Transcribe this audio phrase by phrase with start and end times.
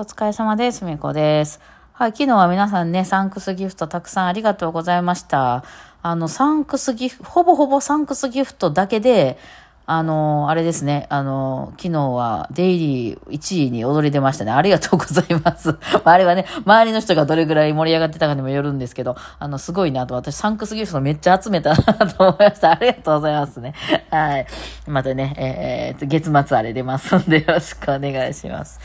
[0.00, 0.86] お疲れ様です。
[0.86, 1.60] みこです。
[1.92, 5.62] はい、昨日は皆さんね、サンクスギフトたくさんありがとうございました。
[6.02, 9.36] あの、サンクスギフト、ほぼほぼサンクスギフトだけで、
[9.84, 14.52] あの、あれですね、あの、昨日はデイリー1位に躍り出ましたね。
[14.52, 15.76] ありがとうございます。
[16.02, 22.70] あれはね、周りの人がどれぐらい盛り上がってたかにもよるんですけど、あの、すごいなと、私サンクスギフトめっちゃ集めたなと思いました。
[22.72, 23.74] ありがとうございますね。
[24.10, 24.46] はい。
[24.86, 28.80] またね、えー、月末あれ出ますんでよろしくお願いします。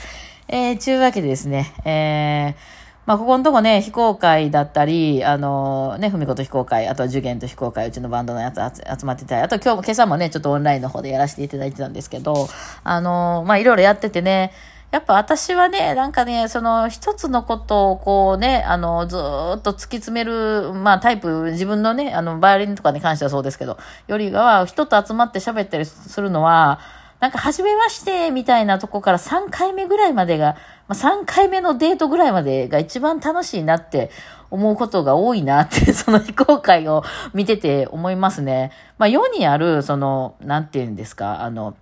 [0.48, 2.61] えー、ちゅうわけでですね、えー、
[3.07, 8.61] まあ、ここのとこね、非公開だったり、あのね、ふみこと非公開、あとは受験と非公開、うちのバンドのやつ
[9.00, 12.47] 集まってたり、あと今日も、今朝もね、ちょっとオンラインの方でやらせていただいてたんですけど、
[12.83, 14.54] あのまあ、いろいろやっててね、
[14.92, 23.77] やっぱ私はね、なんかね、その一つのことをこうね、あの、ずっと突き詰める、まあタイプ、自分のね、あの、バイオリンとかに関してはそうですけど、
[24.07, 26.80] よりは人と集まって喋ったりするのは、
[27.25, 30.57] なんか、初めまして、みたいなとこから3回目ぐらいまでが、
[30.88, 34.11] まあ、3回目のデートぐらいまでが一番楽しいなって
[34.52, 38.72] 思うことが多いなって、 その非公開を見てて思いますね。
[38.99, 41.73] まあ、世にある、その、なんて言うんですか、あの、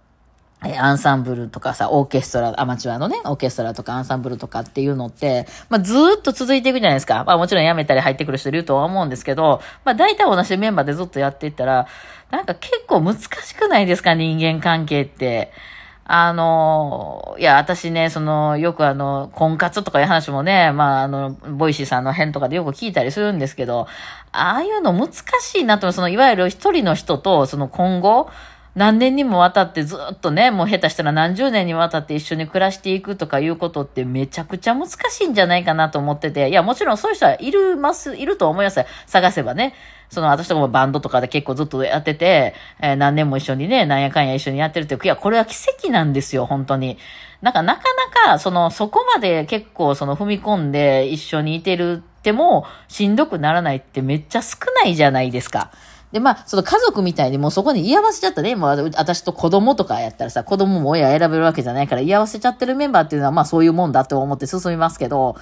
[0.66, 7.23] えアンサンブルとかさ、オーケストラ、アマチュアのね、オーケストラとかアンサンブルとかっていうのって、まあ、ずっと続いていくじゃないですか。
[7.25, 11.88] まあ、もちろん辞めたり入ってくる人いるとは思うんですけど、まあ、大体同じメンバーでずっとやっていったら、
[12.31, 15.52] なんか結構難しくないですか、人間関係って。
[16.05, 23.88] あの、いや、私ね、その、よくあの、婚活とかいう話もね、まあ、あの、 Voicy さんの辺とかでよく聞いたりするんですけど、
[24.33, 28.30] ああいうの難しいなと、その、いわゆる一人の人と、その今後、
[28.76, 38.86] 何年にもわたってずっとね、もう下手したら何十年にわたって一緒に暮らしていくとかいうことってめちゃくちゃ難しいんじゃないかなと思ってて、いや、もちろんそういう人はいるます、いると思いますよ。
[39.06, 39.76] 探せばね。
[40.10, 46.98] その私とかもバンドとかで結構ずっとやってて、えー何年も一緒にね、なんやかんや一緒にやってるっていう、いや、これは奇跡なんですよ、本当に。
[47.42, 47.84] なんかなか
[48.26, 55.72] なか、その、そこまで結構その踏み込んで一緒にいてるってもしんどくならないってめっちゃ少ないじゃないですか。
[56.14, 58.56] で、まあ、その家族みたいにもうそこに居合わせちゃったね。
[58.56, 65.36] もう私と子供とかやったらさ、子供も親選べるわけじゃないから居合わせちゃってるメンバーっていうのはまあそういうもんだと思って進みますけど、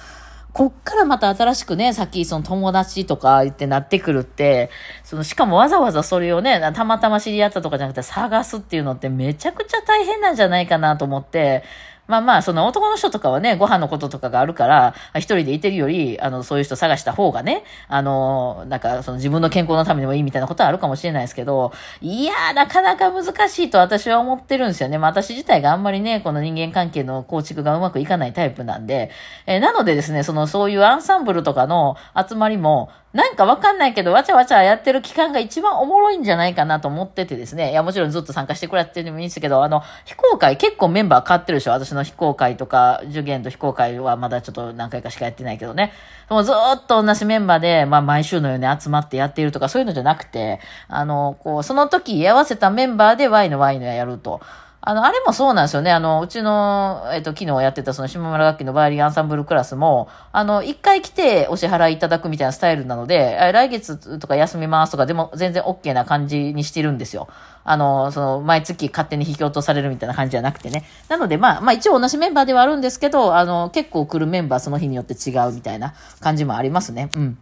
[0.54, 4.70] こっからまた新しくね、さっきその友達とか言ってなってくるって、
[5.04, 11.64] そのしかもわざわざそれをね、たまたま知り合ったとかじゃなくて探すっていうのってめちゃくちゃ大変なんじゃないかなと思って、
[12.12, 24.98] まあまあ、その男の人とかはね、ご飯のこととかがあるから、一人でいてるより、あの、そういう人探した方がね、あの、なんか、その自分の健康のためにもいいみたいなことはあるかもしれないですけど、いやー、なかなか難しいと私は思ってるんですよね。
[24.98, 29.10] まあ私自体があんまりね、この人間関係の構築がうまくいかないタイプなんで、
[29.46, 31.96] えーなのでですね、その、そういうアンサンブルとかの
[32.28, 37.70] 集まりも、なんかわかんないけど、わちゃわちゃやってる期間が一番おもろいんじゃないかなと思っててですね。
[37.70, 45.92] いや、もちろんずっと参加してくれてるのもいいんですけど、あの、非公開結構メンバー変わってるでしょ私の非公開とか、受験と非公開はまだちょっと何回かしかやってないけどね。
[46.30, 54.40] もうずっと同じメンバーで、まあ毎週のように集まってやっているとか、そういうのじゃなくて、あの、こう、その時居合わせたメンバーで Y の Y のやると。
[54.84, 55.92] あの、あれもそうなんですよね。
[55.92, 67.28] あの、うちの、えっ、と、昨日やってたその島村楽器のバイオリンアンサンブルクラスも、あの、一回来てお支払いいただくみたいなスタイルなので、来月とか休みますとかでも全然 OK な感じにしてるんですよ。
[67.62, 70.82] あの、その、毎月勝手に引き落とされるみたいな感じじゃなくてね。
[71.08, 77.08] なので、まあ、まあ一応同じメンバーではあるんですけど、あの、結構来るメンバーその日によって違うみたいな感じもありますね。
[77.14, 77.38] うん。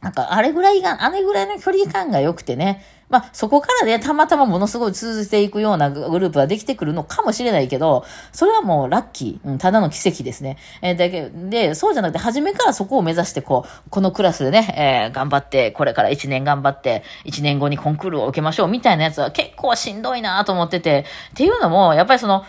[0.00, 2.82] なんか、あれぐらいが、あれぐらいの距離感が良くてね。
[3.10, 9.48] まあ、そこからね、たまたまものすごい続いていくようなグループができてくるのかもしれないけど、それはもうラッキー。
[9.50, 10.56] うん、ただの奇跡ですね。
[10.80, 22.44] えーだけで、そうじゃなくて、初めからそこを目指して、こう、このクラスでね、えー頑張って、これから1年頑張って、1年後にコンクールを受けましょう、みたいなやつは結構しんどいなと思ってて、っていうのも、やっぱりその、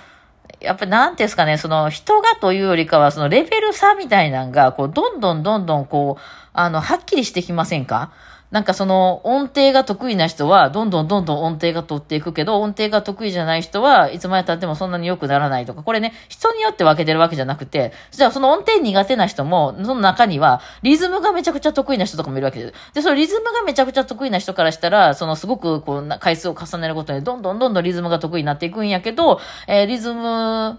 [0.59, 8.11] やっぱりなんですかね、その人がというよりかは、そのレベル差みたいなのが、こう、どんどんどんどんこう、あの、はっきりしてきませんか？
[8.51, 15.83] なんかその音程が得意な人はどんどんどんどん音程が取っていくけど音程が得意じゃない人はいつまで経ってもそんなに良くならないとか。
[15.83, 22.73] これね人によって分けてるわけじゃなくてじゃあその音程苦手な人もその中にはリズムがめちゃくちゃ得意な人とかもいるわけです。
[22.95, 29.39] でそのリズムがめちゃくちゃ得意な人からしたらそのすごくこう回数を重ねることでどんどんどんどんリズムが得意になっていくんやけど、
[29.69, 30.23] えーリズム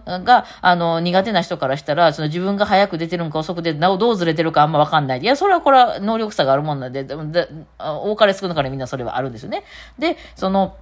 [0.04, 5.20] があの苦手な人からしたらその自分が早く出てるのか遅くでなおどうずれてるかあんま分かんない。
[5.20, 7.14] いやそれはこれは能力差があるもんなんでで
[7.78, 9.64] 多かれ少なかれみんなそれはあるんですよね。
[9.98, 10.76] でその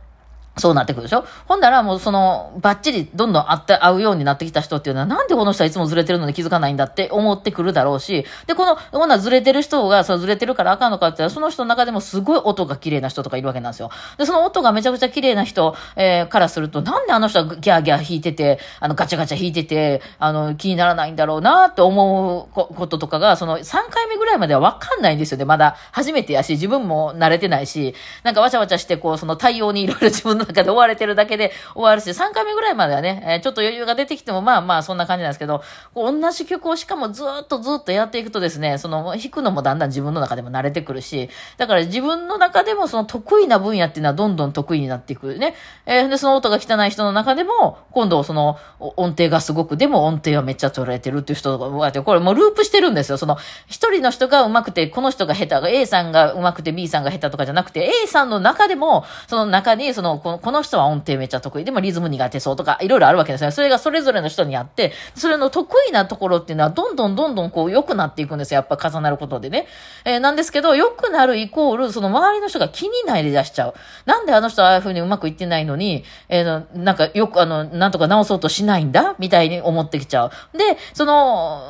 [0.60, 1.24] そうなってくるでしょ？
[1.46, 13.90] ほんならもうその、バッチリどんどん会って、会うようになってきた人っていうのは、なんでこの人はいつもずれてるのに気づかないんだって思ってくるだろうし、で、この、こんならずれてる人が、そのずれてるからあかんのかって言ったら、その人の中でもすごい音が綺麗な人とかいるわけなんですよ。
[14.18, 25.44] で、その音がめちゃくちゃ綺麗な人、えー、からすると、なんであの人はギャーギャー弾いてて、あの、ガチャガチャ弾いてて、あの、気にならないんだろうなって思うこととかが、その3回目ぐらいまではわかんないんですよね。
[25.44, 35.62] まだ初めてやし、自分も慣れてないし、なんかわちゃわちゃして、こう、その対応にいろいろ自分の中で追われてるだけで終わるし、3回目ぐらいまではね、えー、ちょっと余裕が出てきても、まあまあそんな感じなんですけど、
[35.94, 45.54] こう同じ曲をしかもずっとずっとやっていくとですね、その弾くのもだんだん自分の中でも慣れてくるし、だから自分の中でもその得意な分野っていうのはどんどん得意になっていくね。
[45.86, 53.18] えー、で、その音が汚い人の中でも、今度その音程がすごく、でも音程はめっちゃ取られてるっていう人が、これもうループしてるんですよ。
[53.18, 63.50] その、一人の人が上手くて、この人が下手が、A さんが上手くて B さんが下手とかじゃなくて、A さんの中でも、その中に、その、このこの人は音程めっちゃ得意、でもリズム苦手そうとか、いろいろあるわけですね。
[63.50, 68.56] それがそれぞれの人にあって、それの得意なところっていうのは、どんどんどんどんこう良くなっていくんですよ。
[68.56, 69.66] やっぱ重なることでね。
[70.04, 73.74] えー、なんですけど、良くなるイコール、その周りの人が気にないで出しちゃう。
[74.04, 79.14] なんであの人はああいう風にうまくいってないのに、えー、なんかよくあの、なんとか直そうとしないんだ？
[79.18, 80.30] みたいに思ってきちゃう。
[80.58, 81.62] で、その、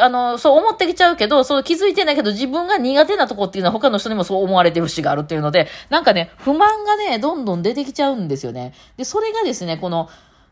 [0.00, 8.72] あの、そう思ってきちゃうけど、そう気づいてないけど、自分が苦手なとこっていうのは他の人にもそう思われてる節があるっていうので、なんかね、不満がね、どんどん出てきちゃうんですよね。
[8.96, 10.08] で、それがですね、この、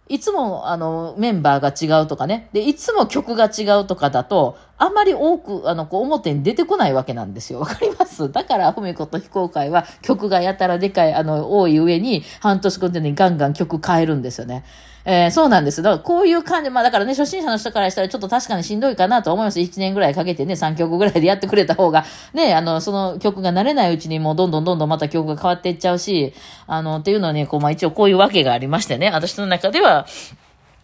[0.07, 2.51] いつも、あの、メンバーが違うとかね。
[2.53, 7.61] で、いつも曲が違うとかだと、あんまり多く、あの、こう、表に出てこないわけなんですよ。
[7.61, 8.31] わかります？
[8.31, 14.65] だから、ふみこと非公開は曲がやたらでかい、あの、多い上に、半年後にガンガン曲変えるんですよね。
[15.07, 15.83] えー、そうなんです。
[15.83, 19.61] だからこういう感じ、まあだからね、初心者の人からしたらちょっと確かにしんどいかなと思います。
[19.61, 26.33] 1年ぐらいかけてね、3曲ぐらいでやってくれた方が、ね、あの、その曲が慣れないうちにもうどんどんどんどんまた曲が変わっていっちゃうし、
[26.67, 30.07] あの、っていうのはね、こう、まあ一応こういうわけがありましてね、私の中では、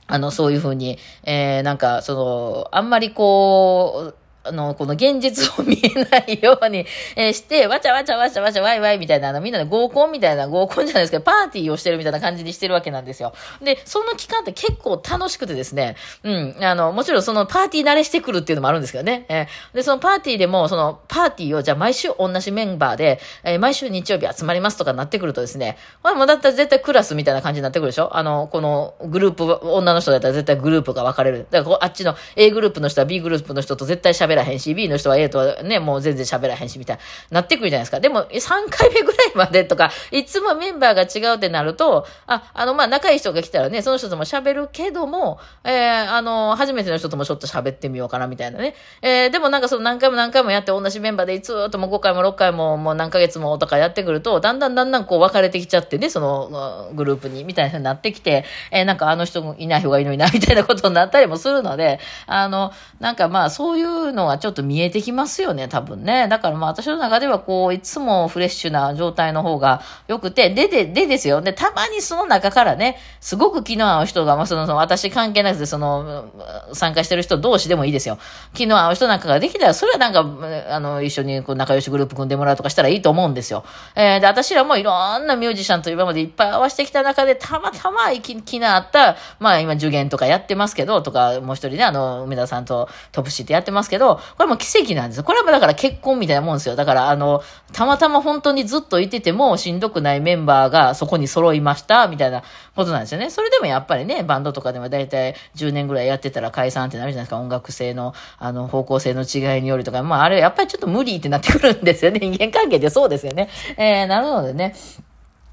[0.07, 13.33] あの、そういうふうに、えー、なんか、その、あんまりこう、あの、この現実を見えないように、 えして、わちゃわちゃわちゃわちゃわいわいみたいな、あの、みんなで合コンみたいな、合コンじゃないですけど、パーティーをしてるみたいな感じにしてるわけなんですよ。
[13.63, 28.17] で、その期間って結構楽しくてですね、うん、あの、もちろんそのパーティー慣れしてくるっていうのもあるんですけどね、え、で、そのパーティーでも、そのパーティーを、じゃあ毎週同じメンバーで、えー、毎週日曜日集まりますとかなってくるとですね、これもだったら絶対クラスみたいな感じになってくるでしょ？
[28.17, 31.47] あの、このグループ、女の人だったら絶対グループが分かれる。
[31.51, 36.97] だからこあっちの A グループの人は B グループの人と絶対喋らへんし、B の人は A とはね、もう全然喋らへんし、みたい
[37.31, 38.00] な、なってくるじゃないですか。
[38.00, 48.75] でも、3回目ぐらいまでとか、いつもメンバーが違うってなると、あ、あの、まあ、仲いい人が来たらね、その人とも喋るけども、えー、あの、初めての人ともちょっと喋ってみようかな、みたいなね。
[49.03, 66.29] えー、でもなんかその何回も何回もやって同じメンバーでずっともう5回も6回ももう何ヶ月もとかやってくると、だんだんだんだんこう分かれてきちゃってね、そのグループに、みたいになってきて、えー、なんかあの人もいない方がいいのにな、みたいなことになったりもするので、あの、なんかまあそういうのはちょっと見えてきますよね、多分ね。
[66.29, 71.41] だからまあ私の中ではこう、いつもフレッシュな状態の方が良くて、で、で、でですよ。
[71.41, 76.31] で、たまにその中からね、すごく気の合う人が、まあその、その私関係なくて、その、
[76.73, 78.19] 参加してる人同士でもいいですよ。
[78.55, 83.65] 気の合う人なんかができたら、それはなんか、あの、一緒にこう仲良しグループ組んでもらうとかしたらいいと思うんですよ。
[83.95, 95.25] えー、で、私らもいろんなミュージシャンと今までいっぱい合わせてきた中で、たまたま気気の合った、まあ今受験とかやってますけど、とか、もう一人ね、あの、梅田さんとトップシートやってますけど、これも奇跡なんですよ。
[95.25, 96.77] これもだから結婚みたいなもんですよ。
[96.77, 97.43] だから、あの、
[97.73, 102.43] たまたま本当にずっといててもしんどくないメンバーがそこに揃いました、みたいな
[102.75, 103.31] ことなんですよね。
[103.31, 107.39] それでもやっぱりね、バンドとかでも大体10年ぐらいやってたら解散ってなるじゃないですか。
[107.39, 112.21] 音楽性の、あの、方向性の違いによりとか、まあ、あれやっぱりちょっと無理ってなってくるんですよね。
[112.23, 113.49] 人間関係ってそうですよね。
[113.76, 114.75] えー、なるのでね。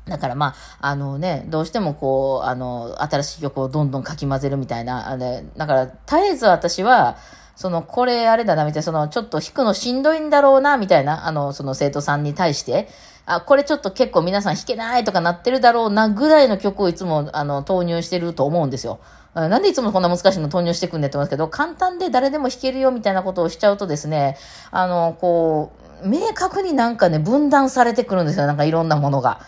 [0.07, 5.97] だからまあ、あのね、どうしてもこう、あの、新しい曲をどんどんかき混ぜるみたいな、あれ、だから、絶
[6.31, 7.17] えず私は、
[7.57, 12.87] その、これあれだな、みたいな、その、ちょっと弾くのしんどいんだろうな、みたいな、あの、その生徒さんに対して、
[13.25, 18.99] あ、これちょっと結構皆さん弾けないとかなってるだろうな、ぐらいの曲をいつも、あの、投入してると思うんですよ。
[19.33, 24.37] なんでいつもこんな難しいの投入してくんねって思いますけど、簡単で誰でも弾けるよみたいなことをしちゃうとですね、
[24.69, 25.71] あの、こ
[26.03, 28.45] う、明確になんかね、分断されてくるんですよ。
[28.45, 29.39] なんかいろんなものが。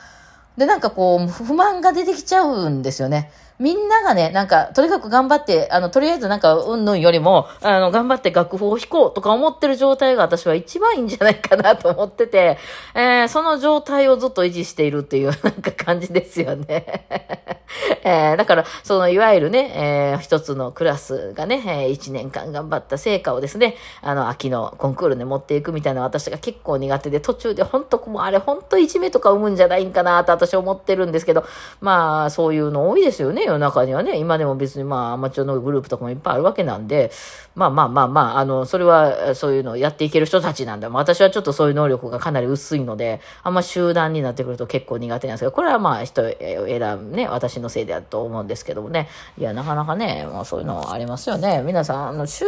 [0.58, 3.32] で、なんかこう、不満が出てきちゃうんですよね。
[3.60, 12.58] みんながね、なんか、とにかく頑張って、あの、とりあえずなんか、うんぬんよりも、あの、頑張って楽譜を弾こうとか思ってる状態が私は一番いいんじゃないかなと思ってて、
[12.96, 17.06] えー、その状態をずっと維持しているっていう、 なんか感じですよね。
[18.04, 31.44] えー、だから、その、いわゆるね、えー、一つのクラスがね、えー、一年間頑張った成果をですね、あの、秋のコンクールで持っていくみたいな私が結構苦手で、途中で本当もうあれ本当いじめとか生むんじゃないんかなと私思ってるんですけど、
[31.82, 34.18] まあ、そういうの多いですよね、の中にはね。
[34.18, 37.12] 今でも別にまあ、アマチュアのグループとかもいっぱいあるわけなんで、
[37.56, 40.89] まあまあまあまあ、あの、それはそういうのをやっていける人たちなんだ。
[40.89, 46.79] 私はちょっとそういう能力がかなり薄いので、あんま集団になってくると結構苦手なんですけど、これはまあ人選
[47.10, 49.10] ぶね、私のせいだと思うんですけどもね。
[49.38, 51.62] いや、なかなかね、もうそういうのありますよね。
[51.65, 52.46] 皆さん、あの、週、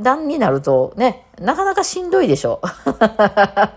[0.00, 2.60] 団になるとね、なかなかしんどいでしょ。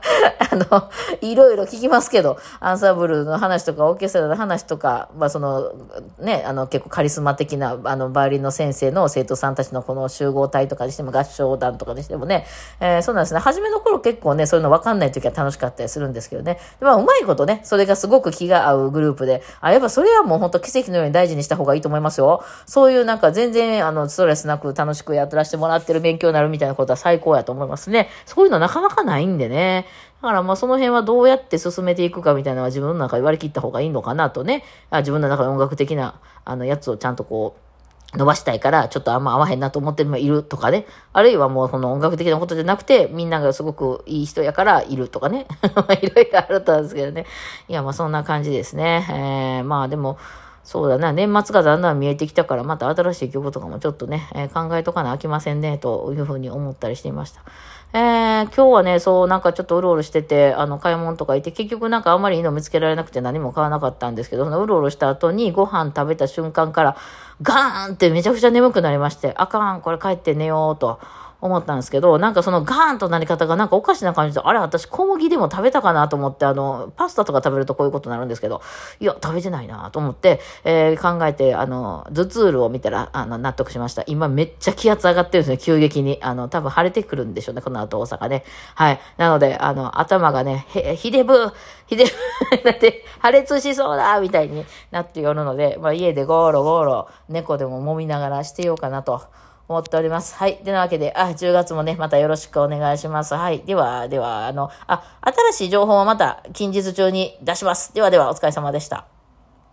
[0.52, 0.90] あの、
[1.22, 5.72] いろいろ聞きますけど、アンサンブルの話とか、オーケストラの話とか、まあその、
[6.20, 12.46] ね、あの結構カリスマ的な、あの、バイオリンの先生の生徒さんたちのこの集合体とかにしても、合唱団とかにしてもね、
[12.80, 13.40] えー、そうなんですね。
[13.40, 16.60] 初めの頃結構ね、そういうの分かんない時は楽しかったりするんですけどね。
[16.80, 22.44] まあ、うまいことね、それがすごく気が合うグループで、あ、やっぱそれはもう本当奇跡のように大事にした方がいいと思いますよ。
[22.66, 28.10] そういうなんか全然、あの、ストレスなく楽しくやってらしてもらってる勉強になるみたいなことは最高やと思いますね。
[28.26, 29.86] そういうのなかなかないんでね。
[30.22, 34.64] だからまあその辺はどうやって進めていくかみたいなのは自分の中で割り切った方がいいのかなとね。
[34.90, 40.86] あ自分の中で音楽的なあのやつをちゃんとこう、伸ばしたいから、ちょっとあんま合わへんなと思ってるいるとかね。
[41.14, 45.46] あるいはもうその音楽的なことじゃなくて、みんながすごくいい人やからいるとかね。
[46.02, 47.26] いろいろあると思うんですけどね。
[47.68, 49.60] いや、まあそんな感じですね。
[49.60, 50.18] えー、まあでも、
[50.64, 57.42] そうだな、年末がだんだん見えてきたから、また新しい曲とかもちょっとね、えー、考えとかなあきませんね、というふうに思ったりしていました。
[57.92, 66.98] えー、今日はね、そう、なんかちょっとうろうろしてて、あの、買い物とか行って、結局なんかあんまりいいの見つけられなくて何も買わなかったんですけど、そのうろうろした後にご飯食べた瞬間から、
[67.42, 71.00] ガーンってめちゃくちゃ眠くなりまして、あかん、これ帰って寝ようと。
[71.42, 78.62] 思ったんですけど、なんかそのガーンとなり方がなんかおかしな感じで、あれ私小麦でも食べたかなと思って、あの、パスタとか食べるとこういうことになるんですけど、
[79.00, 84.04] いや、食べてないなと思って、えー、考えて、あの、頭痛ルを見たら、あの、納得しました。
[84.08, 86.20] 今めっちゃ気圧上がってるんですね、急激に。
[86.22, 88.44] あの、多分晴れてくるんでしょうね、この後大阪ね。
[88.76, 89.00] はい。
[89.18, 91.52] なので、あの、頭がね、へ、ひでぶ、
[91.88, 99.22] ひでぶ、だって、破裂しそうだみたいになっておるので、まあ家でゴーロゴーロ、猫でも揉みながらしてようかなと。
[99.70, 100.36] 思っております。
[100.36, 100.58] はい。
[100.58, 103.36] てなわけで、あ、10月もね、またよろしくお願いします。
[103.36, 103.60] はい。
[103.60, 107.94] では、では、あの、あ、新しい情報はまた近日中に出します。
[107.94, 109.19] ではでは、お疲れ様でした。